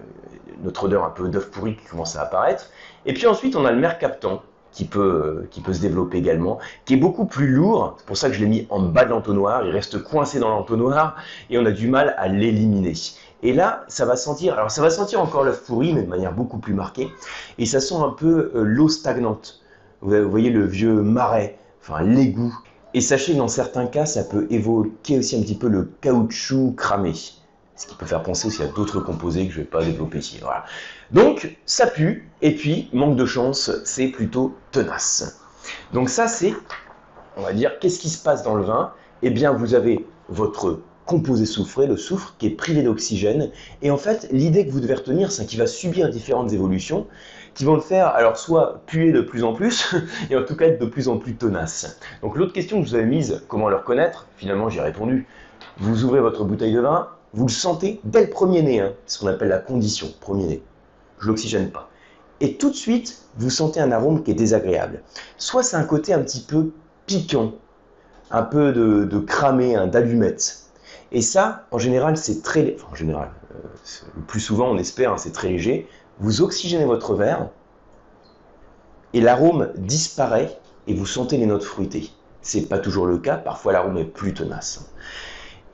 notre 0.66 0.84
odeur 0.84 1.06
un 1.06 1.12
peu 1.12 1.30
d'œuf 1.30 1.50
pourri 1.50 1.78
qui 1.78 1.86
commence 1.86 2.18
à 2.18 2.24
apparaître, 2.24 2.72
et 3.06 3.14
puis 3.14 3.26
ensuite 3.26 3.56
on 3.56 3.64
a 3.64 3.72
le 3.72 3.80
mercaptan 3.80 4.44
qui 4.74 4.84
peut, 4.84 5.00
euh, 5.00 5.48
qui 5.50 5.62
peut 5.62 5.72
se 5.72 5.80
développer 5.80 6.18
également, 6.18 6.60
qui 6.84 6.96
est 6.96 6.98
beaucoup 6.98 7.26
plus 7.26 7.48
lourd. 7.48 7.96
C'est 8.00 8.06
pour 8.06 8.18
ça 8.18 8.28
que 8.28 8.36
je 8.36 8.42
l'ai 8.42 8.50
mis 8.50 8.68
en 8.70 8.82
bas 8.82 9.06
de 9.06 9.12
l'entonnoir. 9.12 9.64
Il 9.64 9.72
reste 9.72 10.04
coincé 10.04 10.40
dans 10.40 10.50
l'entonnoir 10.50 11.16
et 11.50 11.58
on 11.58 11.66
a 11.66 11.72
du 11.72 11.88
mal 11.88 12.16
à 12.18 12.28
l'éliminer. 12.28 12.96
Et 13.44 13.54
là, 13.54 13.86
ça 13.88 14.06
va 14.06 14.18
sentir, 14.18 14.56
alors 14.56 14.72
ça 14.72 14.82
va 14.82 14.90
sentir 14.90 15.22
encore 15.22 15.46
l'œuf 15.46 15.64
pourri, 15.64 15.94
mais 15.94 16.04
de 16.04 16.10
manière 16.10 16.34
beaucoup 16.34 16.58
plus 16.58 16.74
marquée, 16.74 17.10
et 17.58 17.66
ça 17.66 17.80
sent 17.80 17.96
un 17.96 18.10
peu 18.10 18.52
l'eau 18.56 18.90
stagnante. 18.90 19.63
Vous 20.04 20.30
voyez 20.30 20.50
le 20.50 20.66
vieux 20.66 21.02
marais, 21.02 21.58
enfin 21.82 22.04
l'égout. 22.04 22.54
Et 22.94 23.00
sachez 23.00 23.34
que 23.34 23.38
dans 23.38 23.48
certains 23.48 23.88
cas, 23.88 24.06
ça 24.06 24.24
peut 24.24 24.48
évoquer 24.50 25.18
aussi 25.18 25.38
un 25.38 25.42
petit 25.42 25.56
peu 25.56 25.70
le 25.70 25.92
caoutchouc 26.02 26.74
cramé. 26.76 27.14
Ce 27.76 27.88
qui 27.88 27.96
peut 27.96 28.06
faire 28.06 28.22
penser 28.22 28.48
aussi 28.48 28.62
à 28.62 28.68
d'autres 28.68 29.00
composés 29.00 29.48
que 29.48 29.54
je 29.54 29.60
ne 29.60 29.64
vais 29.64 29.70
pas 29.70 29.84
développer 29.84 30.20
ici. 30.20 30.40
Voilà. 30.42 30.66
Donc, 31.12 31.58
ça 31.66 31.88
pue, 31.88 32.30
et 32.42 32.54
puis, 32.54 32.90
manque 32.94 33.16
de 33.16 33.26
chance, 33.26 33.72
c'est 33.86 34.08
plutôt 34.08 34.54
tenace. 34.72 35.42
Donc 35.94 36.10
ça, 36.10 36.28
c'est, 36.28 36.54
on 37.38 37.42
va 37.42 37.54
dire, 37.54 37.80
qu'est-ce 37.80 38.00
qui 38.00 38.10
se 38.10 38.22
passe 38.22 38.44
dans 38.44 38.56
le 38.56 38.64
vin? 38.64 38.92
Eh 39.22 39.30
bien, 39.30 39.54
vous 39.54 39.74
avez 39.74 40.06
votre 40.28 40.82
composé 41.06 41.46
soufré, 41.46 41.88
le 41.88 41.98
soufre, 41.98 42.36
qui 42.38 42.48
est 42.48 42.52
privé 42.52 42.84
d'oxygène. 42.84 43.52
Et 43.82 43.90
en 43.90 43.98
fait, 43.98 44.28
l'idée 44.32 44.68
que 44.68 44.72
vous 44.72 44.80
devez 44.80 44.94
retenir, 44.94 45.32
c'est 45.32 45.46
qu'il 45.46 45.60
va 45.60 45.68
subir 45.68 46.10
différentes 46.10 46.54
évolutions 46.54 47.08
qui 47.54 47.66
vont 47.66 47.76
le 47.76 47.82
faire, 47.82 48.08
alors 48.08 48.38
soit 48.38 48.82
puer 48.86 49.12
de 49.12 49.22
plus 49.22 49.44
en 49.44 49.54
plus, 49.54 49.96
et 50.30 50.36
en 50.36 50.44
tout 50.44 50.56
cas 50.56 50.66
être 50.66 50.82
de 50.82 50.86
plus 50.86 51.08
en 51.08 51.18
plus 51.18 51.36
tenace. 51.36 52.00
Donc 52.22 52.38
l'autre 52.38 52.54
question 52.54 52.80
que 52.80 52.86
je 52.86 52.92
vous 52.92 52.96
avais 52.96 53.06
mise, 53.06 53.44
comment 53.48 53.70
le 53.70 53.76
reconnaître 53.76 54.28
Finalement, 54.38 54.70
j'ai 54.70 54.82
répondu. 54.82 55.28
Vous 55.78 56.04
ouvrez 56.04 56.20
votre 56.20 56.44
bouteille 56.44 56.74
de 56.74 56.80
vin, 56.80 57.10
vous 57.34 57.48
le 57.48 57.52
sentez 57.52 58.00
dès 58.04 58.22
le 58.22 58.30
premier 58.30 58.62
nez, 58.62 58.80
hein, 58.80 58.94
ce 59.06 59.20
qu'on 59.20 59.28
appelle 59.28 59.50
la 59.50 59.60
condition, 59.60 60.08
premier 60.20 60.46
nez. 60.46 60.64
Je 61.20 61.28
l'oxygène 61.28 61.70
pas. 61.72 61.90
Et 62.42 62.58
tout 62.58 62.70
de 62.70 62.76
suite, 62.76 63.22
vous 63.38 63.50
sentez 63.50 63.80
un 63.80 63.92
arôme 63.92 64.24
qui 64.24 64.32
est 64.32 64.36
désagréable. 64.36 65.02
Soit 65.38 65.64
c'est 65.64 65.78
un 65.78 65.86
côté 65.86 66.14
un 66.14 66.20
petit 66.20 66.42
peu 66.42 66.72
piquant, 67.06 67.54
un 68.32 68.44
peu 68.44 68.72
de, 68.72 69.20
cramé, 69.20 69.76
hein, 69.76 69.88
d'allumette. 69.88 70.66
Et 71.12 71.22
ça, 71.22 71.66
en 71.72 71.78
général, 71.78 72.18
c'est 72.18 72.42
très... 72.42 72.76
Enfin, 72.76 72.88
en 72.92 72.96
général, 72.96 73.30
euh, 73.56 73.68
le 74.16 74.22
plus 74.24 74.40
souvent, 74.40 74.72
on 74.72 74.78
espère, 74.78 75.14
hein, 75.14 75.18
c'est 75.18 75.32
très 75.32 75.50
léger 75.50 75.88
vous 76.20 76.42
oxygénez 76.42 76.86
votre 76.86 77.16
verre 77.16 77.50
et 79.14 79.22
l'arôme 79.22 79.70
disparaît 79.78 80.58
et 80.88 80.94
vous 80.94 81.06
sentez 81.06 81.38
les 81.38 81.46
notes 81.46 81.64
fruitées. 81.64 82.12
Ce 82.42 82.58
n'est 82.58 82.66
pas 82.66 82.80
toujours 82.80 83.06
le 83.06 83.18
cas, 83.18 83.38
parfois 83.38 83.74
l'arôme 83.74 83.98
est 83.98 84.06
plus 84.06 84.34
tenace. 84.34 84.90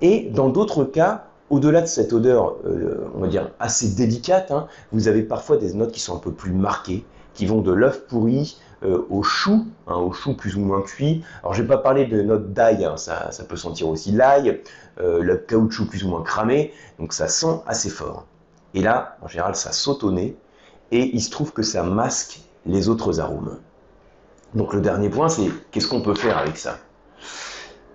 Et 0.02 0.30
dans 0.30 0.50
d'autres 0.50 0.84
cas, 0.84 1.26
au-delà 1.50 1.82
de 1.82 1.88
cette 1.88 2.14
odeur, 2.14 2.58
euh, 2.66 3.10
on 3.16 3.20
va 3.20 3.28
dire, 3.28 3.52
assez 3.60 3.90
délicate, 3.96 4.52
hein, 4.52 4.68
vous 4.92 5.08
avez 5.08 5.24
parfois 5.24 5.58
des 5.58 5.74
notes 5.74 5.92
qui 5.92 6.00
sont 6.00 6.16
un 6.16 6.20
peu 6.20 6.32
plus 6.32 6.52
marquées, 6.52 7.06
qui 7.34 7.46
vont 7.46 7.62
de 7.62 7.72
l'œuf 7.72 8.06
pourri 8.08 8.60
euh, 8.84 9.06
au 9.10 9.24
chou, 9.24 9.66
hein, 9.88 9.96
au 9.96 10.12
chou 10.12 10.36
plus 10.36 10.56
ou 10.56 10.62
moins 10.62 10.82
cuit. 10.82 11.24
Alors 11.42 11.54
je 11.54 11.64
vais 11.64 11.68
pas 11.68 11.78
parler 11.78 12.06
de 12.06 12.22
notes 12.22 12.54
d'ail, 12.54 12.86
hein, 12.86 12.98
ça, 12.98 13.32
peut 13.48 13.58
sentir 13.58 13.90
aussi 13.90 14.12
l'ail, 14.12 14.62
euh, 15.00 15.22
le 15.22 15.38
caoutchouc 15.38 15.86
plus 15.88 16.04
ou 16.04 16.10
moins 16.10 16.22
cramé, 16.22 16.72
donc 17.00 17.14
ça 17.14 17.28
sent 17.28 17.62
assez 17.66 17.90
fort. 17.90 18.26
Et 18.74 18.82
là, 18.82 19.18
en 19.22 19.28
général, 19.28 19.56
ça 19.56 19.72
saute 19.72 20.04
au 20.04 20.12
nez 20.12 20.38
et 20.92 21.16
il 21.16 21.22
se 21.22 21.30
trouve 21.30 21.54
que 21.54 21.64
ça 21.64 21.84
masque 21.84 22.42
les 22.66 22.90
autres 22.90 23.20
arômes. 23.20 23.58
Donc 24.54 24.74
le 24.74 24.82
dernier 24.82 25.10
point, 25.10 25.30
c'est 25.30 25.50
qu'est-ce 25.72 25.88
qu'on 25.88 26.02
peut 26.02 26.16
faire 26.16 26.38
avec 26.38 26.58
ça? 26.58 26.78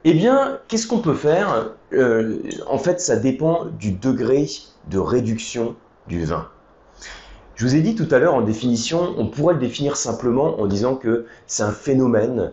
Eh 0.04 0.12
bien, 0.12 0.61
qu'est-ce 0.69 0.87
qu'on 0.87 1.00
peut 1.00 1.14
faire? 1.14 1.71
Euh, 1.93 2.40
En 2.69 2.78
fait, 2.78 3.00
ça 3.00 3.16
dépend 3.16 3.66
du 3.66 3.93
degré 3.93 4.47
de 4.90 4.99
réduction 4.99 5.76
du 6.09 6.25
vin. 6.25 6.49
Je 7.54 7.64
vous 7.64 7.75
ai 7.76 7.81
dit 7.81 7.95
tout 7.95 8.09
à 8.11 8.19
l'heure 8.19 8.35
en 8.35 8.43
définition, 8.43 9.14
on 9.16 9.28
pourrait 9.28 9.54
le 9.54 9.61
définir 9.61 9.97
simplement 9.97 10.61
en 10.61 10.66
disant 10.66 10.97
que 10.97 11.26
c'est 11.47 11.62
un 11.62 11.71
phénomène 11.73 12.52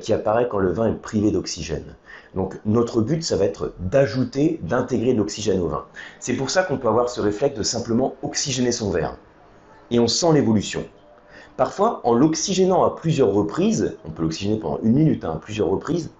qui 0.00 0.12
apparaît 0.12 0.48
quand 0.48 0.58
le 0.58 0.72
vin 0.72 0.88
est 0.88 0.94
privé 0.94 1.30
d'oxygène. 1.30 1.96
Donc 2.34 2.60
notre 2.64 3.00
but, 3.00 3.22
ça 3.22 3.36
va 3.36 3.44
être 3.44 3.74
d'ajouter, 3.78 4.60
d'intégrer 4.62 5.14
de 5.14 5.18
l'oxygène 5.18 5.60
au 5.60 5.68
vin. 5.68 5.84
C'est 6.20 6.34
pour 6.34 6.50
ça 6.50 6.62
qu'on 6.62 6.78
peut 6.78 6.88
avoir 6.88 7.08
ce 7.08 7.20
réflexe 7.20 7.56
de 7.56 7.62
simplement 7.62 8.14
oxygéner 8.22 8.72
son 8.72 8.90
verre. 8.90 9.16
Et 9.90 9.98
on 9.98 10.06
sent 10.06 10.32
l'évolution. 10.32 10.84
Parfois, 11.56 12.00
en 12.04 12.14
l'oxygénant 12.14 12.84
à 12.84 12.94
plusieurs 12.94 13.32
reprises, 13.32 13.96
on 14.04 14.10
peut 14.10 14.22
l'oxygéner 14.22 14.58
pendant 14.58 14.78
une 14.82 14.94
minute 14.94 15.24
hein, 15.24 15.32
à 15.34 15.36
plusieurs 15.36 15.68
reprises, 15.68 16.10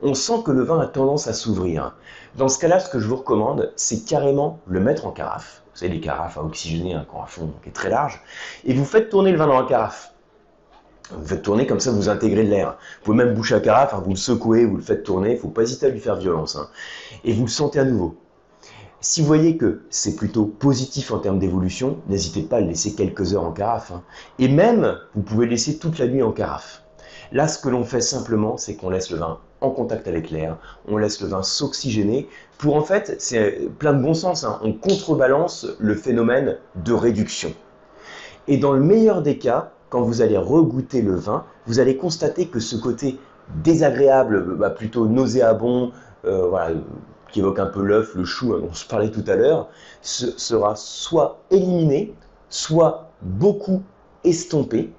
on 0.00 0.14
sent 0.14 0.42
que 0.44 0.50
le 0.50 0.62
vin 0.62 0.80
a 0.80 0.86
tendance 0.86 1.28
à 1.28 1.32
s'ouvrir. 1.32 1.94
Dans 2.36 2.48
ce 2.48 2.58
cas-là, 2.58 2.80
ce 2.80 2.88
que 2.88 2.98
je 2.98 3.06
vous 3.06 3.16
recommande, 3.16 3.72
c'est 3.76 4.04
carrément 4.04 4.58
le 4.66 4.80
mettre 4.80 5.06
en 5.06 5.12
carafe. 5.12 5.62
Vous 5.72 5.78
savez, 5.78 5.92
les 5.92 6.00
carafes 6.00 6.36
à 6.36 6.42
oxygéner, 6.42 6.94
un 6.94 7.00
à 7.00 7.26
fond 7.26 7.52
qui 7.62 7.68
est 7.68 7.72
très 7.72 7.90
large, 7.90 8.20
et 8.64 8.74
vous 8.74 8.84
faites 8.84 9.08
tourner 9.08 9.30
le 9.30 9.38
vin 9.38 9.46
dans 9.46 9.60
la 9.60 9.66
carafe. 9.66 10.11
Vous 11.10 11.26
faites 11.26 11.42
tourner 11.42 11.66
comme 11.66 11.80
ça, 11.80 11.90
vous 11.90 12.08
intégrez 12.08 12.44
de 12.44 12.50
l'air. 12.50 12.78
Vous 13.00 13.04
pouvez 13.04 13.24
même 13.24 13.34
boucher 13.34 13.54
la 13.54 13.60
carafe, 13.60 13.94
hein, 13.94 14.02
vous 14.04 14.10
le 14.10 14.16
secouez, 14.16 14.64
vous 14.64 14.76
le 14.76 14.82
faites 14.82 15.02
tourner, 15.02 15.30
il 15.30 15.34
ne 15.34 15.40
faut 15.40 15.48
pas 15.48 15.62
hésiter 15.62 15.86
à 15.86 15.88
lui 15.88 16.00
faire 16.00 16.16
violence. 16.16 16.56
Hein. 16.56 16.68
Et 17.24 17.32
vous 17.32 17.42
le 17.42 17.50
sentez 17.50 17.78
à 17.78 17.84
nouveau. 17.84 18.16
Si 19.00 19.20
vous 19.20 19.26
voyez 19.26 19.56
que 19.56 19.82
c'est 19.90 20.14
plutôt 20.14 20.44
positif 20.44 21.10
en 21.10 21.18
termes 21.18 21.40
d'évolution, 21.40 21.98
n'hésitez 22.08 22.42
pas 22.42 22.58
à 22.58 22.60
le 22.60 22.68
laisser 22.68 22.94
quelques 22.94 23.34
heures 23.34 23.44
en 23.44 23.52
carafe. 23.52 23.90
Hein. 23.90 24.02
Et 24.38 24.48
même, 24.48 24.96
vous 25.14 25.22
pouvez 25.22 25.46
laisser 25.46 25.78
toute 25.78 25.98
la 25.98 26.06
nuit 26.06 26.22
en 26.22 26.32
carafe. 26.32 26.82
Là, 27.32 27.48
ce 27.48 27.58
que 27.58 27.68
l'on 27.68 27.84
fait 27.84 28.00
simplement, 28.00 28.56
c'est 28.56 28.76
qu'on 28.76 28.90
laisse 28.90 29.10
le 29.10 29.16
vin 29.16 29.38
en 29.60 29.70
contact 29.70 30.06
avec 30.06 30.30
l'air, 30.30 30.58
on 30.88 30.98
laisse 30.98 31.20
le 31.20 31.28
vin 31.28 31.42
s'oxygéner 31.42 32.28
pour 32.58 32.76
en 32.76 32.82
fait, 32.82 33.16
c'est 33.18 33.68
plein 33.78 33.92
de 33.92 34.02
bon 34.02 34.14
sens, 34.14 34.46
on 34.62 34.72
contrebalance 34.72 35.66
le 35.78 35.94
phénomène 35.94 36.58
de 36.76 36.92
réduction. 36.92 37.52
Et 38.48 38.56
dans 38.56 38.72
le 38.72 38.80
meilleur 38.80 39.22
des 39.22 39.38
cas, 39.38 39.72
quand 39.92 40.00
vous 40.00 40.22
allez 40.22 40.38
regoûter 40.38 41.02
le 41.02 41.14
vin, 41.14 41.44
vous 41.66 41.78
allez 41.78 41.98
constater 41.98 42.46
que 42.46 42.60
ce 42.60 42.76
côté 42.76 43.18
désagréable, 43.62 44.56
bah, 44.56 44.70
plutôt 44.70 45.06
nauséabond, 45.06 45.92
euh, 46.24 46.50
qui 47.30 47.40
évoque 47.40 47.58
un 47.58 47.66
peu 47.66 47.82
l'œuf, 47.82 48.14
le 48.14 48.24
chou 48.24 48.54
hein, 48.54 48.60
dont 48.60 48.72
je 48.72 48.86
parlais 48.86 49.10
tout 49.10 49.24
à 49.26 49.36
l'heure, 49.36 49.68
sera 50.00 50.76
soit 50.76 51.40
éliminé, 51.50 52.14
soit 52.48 53.10
beaucoup 53.20 53.82
estompé. 54.24 54.90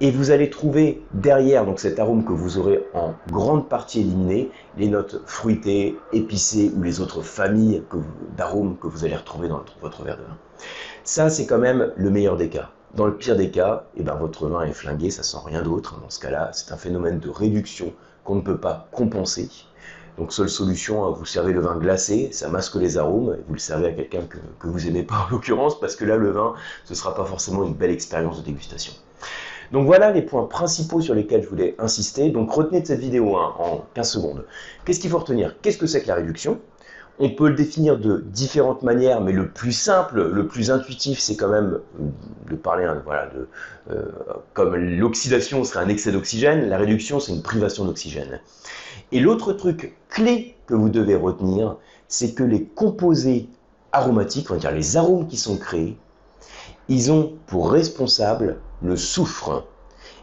Et 0.00 0.12
vous 0.12 0.30
allez 0.30 0.50
trouver 0.50 1.02
derrière 1.12 1.66
donc 1.66 1.80
cet 1.80 1.98
arôme 1.98 2.24
que 2.24 2.32
vous 2.32 2.58
aurez 2.58 2.86
en 2.94 3.14
grande 3.32 3.68
partie 3.68 4.02
éliminé, 4.02 4.52
les 4.78 4.86
notes 4.86 5.20
fruitées, 5.26 5.96
épicées 6.12 6.70
ou 6.76 6.82
les 6.84 7.00
autres 7.00 7.22
familles 7.22 7.82
d'arômes 8.36 8.76
que 8.80 8.86
vous 8.86 9.04
allez 9.04 9.16
retrouver 9.16 9.48
dans 9.48 9.64
votre 9.80 10.04
verre 10.04 10.18
de 10.18 10.22
vin. 10.22 10.36
Ça, 11.02 11.28
c'est 11.28 11.46
quand 11.46 11.58
même 11.58 11.92
le 11.96 12.10
meilleur 12.10 12.36
des 12.36 12.50
cas. 12.50 12.70
Dans 12.96 13.04
le 13.04 13.14
pire 13.14 13.36
des 13.36 13.50
cas, 13.50 13.84
eh 13.98 14.02
ben, 14.02 14.14
votre 14.14 14.48
vin 14.48 14.62
est 14.62 14.72
flingué, 14.72 15.10
ça 15.10 15.22
sent 15.22 15.36
rien 15.44 15.60
d'autre. 15.60 16.00
Dans 16.00 16.08
ce 16.08 16.18
cas-là, 16.18 16.48
c'est 16.54 16.72
un 16.72 16.78
phénomène 16.78 17.18
de 17.18 17.28
réduction 17.28 17.92
qu'on 18.24 18.36
ne 18.36 18.40
peut 18.40 18.56
pas 18.56 18.88
compenser. 18.90 19.50
Donc 20.16 20.32
seule 20.32 20.48
solution, 20.48 21.04
hein, 21.04 21.10
vous 21.10 21.26
servez 21.26 21.52
le 21.52 21.60
vin 21.60 21.76
glacé, 21.76 22.30
ça 22.32 22.48
masque 22.48 22.76
les 22.76 22.96
arômes, 22.96 23.36
et 23.38 23.42
vous 23.46 23.52
le 23.52 23.58
servez 23.58 23.88
à 23.88 23.92
quelqu'un 23.92 24.22
que, 24.22 24.66
vous 24.66 24.88
aimez 24.88 25.02
pas 25.02 25.26
en 25.26 25.30
l'occurrence, 25.30 25.78
parce 25.78 25.94
que 25.94 26.06
là 26.06 26.16
le 26.16 26.30
vin, 26.30 26.54
ce 26.84 26.94
ne 26.94 26.96
sera 26.96 27.14
pas 27.14 27.26
forcément 27.26 27.64
une 27.64 27.74
belle 27.74 27.90
expérience 27.90 28.38
de 28.38 28.46
dégustation. 28.46 28.94
Donc 29.72 29.84
voilà 29.84 30.10
les 30.10 30.22
points 30.22 30.46
principaux 30.46 31.02
sur 31.02 31.14
lesquels 31.14 31.42
je 31.42 31.48
voulais 31.50 31.74
insister. 31.78 32.30
Donc 32.30 32.50
retenez 32.50 32.80
de 32.80 32.86
cette 32.86 33.00
vidéo 33.00 33.36
hein, 33.36 33.52
en 33.58 33.84
15 33.92 34.10
secondes. 34.10 34.46
Qu'est-ce 34.86 35.00
qu'il 35.00 35.10
faut 35.10 35.18
retenir? 35.18 35.54
Qu'est-ce 35.60 35.76
que 35.76 35.86
c'est 35.86 36.00
que 36.00 36.08
la 36.08 36.14
réduction? 36.14 36.60
On 37.18 37.30
peut 37.30 37.48
le 37.48 37.54
définir 37.54 37.98
de 37.98 38.22
différentes 38.26 38.82
manières, 38.82 39.20
mais 39.20 39.32
le 39.32 39.48
plus 39.48 39.72
simple, 39.72 40.22
le 40.22 40.46
plus 40.46 40.70
intuitif, 40.70 41.18
c'est 41.18 41.36
quand 41.36 41.48
même 41.48 41.80
de 42.48 42.56
parler, 42.56 42.84
hein, 42.84 43.02
voilà, 43.04 43.26
de, 43.26 43.48
euh, 43.90 44.02
comme 44.52 44.76
l'oxydation 44.76 45.64
serait 45.64 45.84
un 45.84 45.88
excès 45.88 46.12
d'oxygène, 46.12 46.68
la 46.68 46.76
réduction 46.76 47.18
c'est 47.18 47.32
une 47.32 47.42
privation 47.42 47.84
d'oxygène. 47.84 48.40
Et 49.12 49.20
l'autre 49.20 49.52
truc 49.52 49.96
clé 50.08 50.56
que 50.66 50.74
vous 50.74 50.88
devez 50.88 51.16
retenir, 51.16 51.76
c'est 52.08 52.34
que 52.34 52.42
les 52.42 52.64
composés 52.64 53.48
aromatiques, 53.92 54.50
on 54.50 54.54
va 54.54 54.60
dire 54.60 54.72
les 54.72 54.96
arômes 54.96 55.26
qui 55.26 55.36
sont 55.36 55.56
créés, 55.56 55.96
ils 56.88 57.10
ont 57.10 57.32
pour 57.46 57.70
responsable 57.70 58.58
le 58.82 58.96
soufre. 58.96 59.64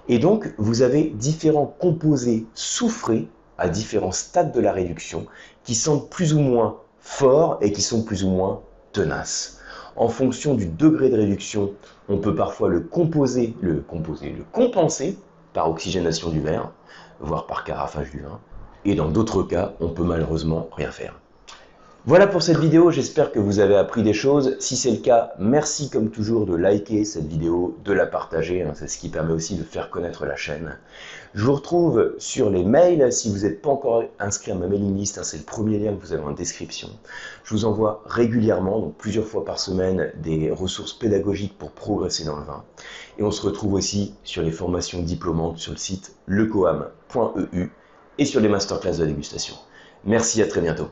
Et 0.08 0.20
donc, 0.20 0.54
vous 0.58 0.82
avez 0.82 1.06
différents 1.06 1.66
composés 1.66 2.46
soufrés 2.54 3.28
à 3.58 3.70
différents 3.70 4.12
stades 4.12 4.52
de 4.52 4.60
la 4.60 4.72
réduction 4.74 5.26
qui 5.64 5.76
sont 5.76 6.00
plus 6.00 6.34
ou 6.34 6.40
moins 6.40 6.78
forts 7.03 7.57
et 7.62 7.72
qui 7.72 7.81
sont 7.81 8.03
plus 8.03 8.24
ou 8.24 8.29
moins 8.29 8.62
tenaces. 8.93 9.60
En 9.95 10.07
fonction 10.07 10.55
du 10.55 10.65
degré 10.65 11.10
de 11.10 11.17
réduction, 11.17 11.74
on 12.10 12.17
peut 12.17 12.33
parfois 12.33 12.69
le 12.69 12.79
composer, 12.79 13.55
le 13.62 13.81
composer, 13.81 14.31
le 14.31 14.43
compenser 14.51 15.19
par 15.53 15.69
oxygénation 15.69 16.29
du 16.29 16.39
verre, 16.39 16.72
voire 17.19 17.45
par 17.45 17.63
carafage 17.63 18.10
du 18.10 18.22
vin. 18.22 18.39
Et 18.86 18.95
dans 18.95 19.10
d'autres 19.10 19.43
cas, 19.43 19.74
on 19.79 19.89
peut 19.89 20.03
malheureusement 20.03 20.69
rien 20.75 20.89
faire. 20.89 21.19
Voilà 22.05 22.27
pour 22.27 22.43
cette 22.43 22.57
vidéo, 22.57 22.91
j'espère 22.91 23.31
que 23.31 23.39
vous 23.39 23.60
avez 23.60 23.77
appris 23.77 24.03
des 24.03 24.12
choses. 24.12 24.57
Si 24.60 24.75
c'est 24.75 24.91
le 24.91 24.98
cas, 24.98 25.31
merci 25.39 25.89
comme 25.89 26.10
toujours 26.10 26.45
de 26.45 26.53
liker 26.53 27.05
cette 27.05 27.27
vidéo, 27.27 27.77
de 27.86 27.93
la 27.93 28.05
partager, 28.05 28.62
hein, 28.62 28.74
c'est 28.75 28.89
ce 28.89 28.98
qui 28.98 29.07
permet 29.07 29.31
aussi 29.31 29.55
de 29.55 29.63
faire 29.63 29.89
connaître 29.89 30.25
la 30.25 30.36
chaîne. 30.36 30.77
Je 31.33 31.45
vous 31.45 31.53
retrouve 31.53 32.13
sur 32.17 32.50
les 32.50 32.65
mails, 32.65 33.13
si 33.13 33.31
vous 33.31 33.45
n'êtes 33.45 33.62
pas 33.62 33.69
encore 33.69 34.03
inscrit 34.19 34.51
à 34.51 34.55
ma 34.55 34.67
mailing 34.67 34.98
list, 34.98 35.17
hein, 35.17 35.24
c'est 35.24 35.38
le 35.38 35.43
premier 35.43 35.79
lien 35.79 35.95
que 35.95 36.01
vous 36.01 36.12
avez 36.12 36.24
en 36.24 36.33
description. 36.33 36.89
Je 37.45 37.53
vous 37.53 37.63
envoie 37.63 38.03
régulièrement, 38.05 38.79
donc 38.79 38.98
plusieurs 38.98 39.25
fois 39.25 39.45
par 39.45 39.57
semaine, 39.57 40.12
des 40.22 40.51
ressources 40.51 40.91
pédagogiques 40.91 41.57
pour 41.57 41.72
progresser 41.72 42.25
dans 42.25 42.36
le 42.36 42.43
vin. 42.43 42.65
Et 43.17 43.24
on 43.24 43.31
se 43.31 43.41
retrouve 43.41 43.75
aussi 43.75 44.13
sur 44.25 44.41
les 44.41 44.51
formations 44.51 45.01
diplômantes 45.01 45.57
sur 45.57 45.72
le 45.72 45.77
site 45.77 46.17
lecoam.eu 46.27 47.69
et 48.17 48.25
sur 48.25 48.41
les 48.41 48.50
masterclass 48.50 48.98
de 48.98 49.05
dégustation. 49.05 49.55
Merci, 50.03 50.41
à 50.41 50.48
très 50.48 50.60
bientôt. 50.60 50.89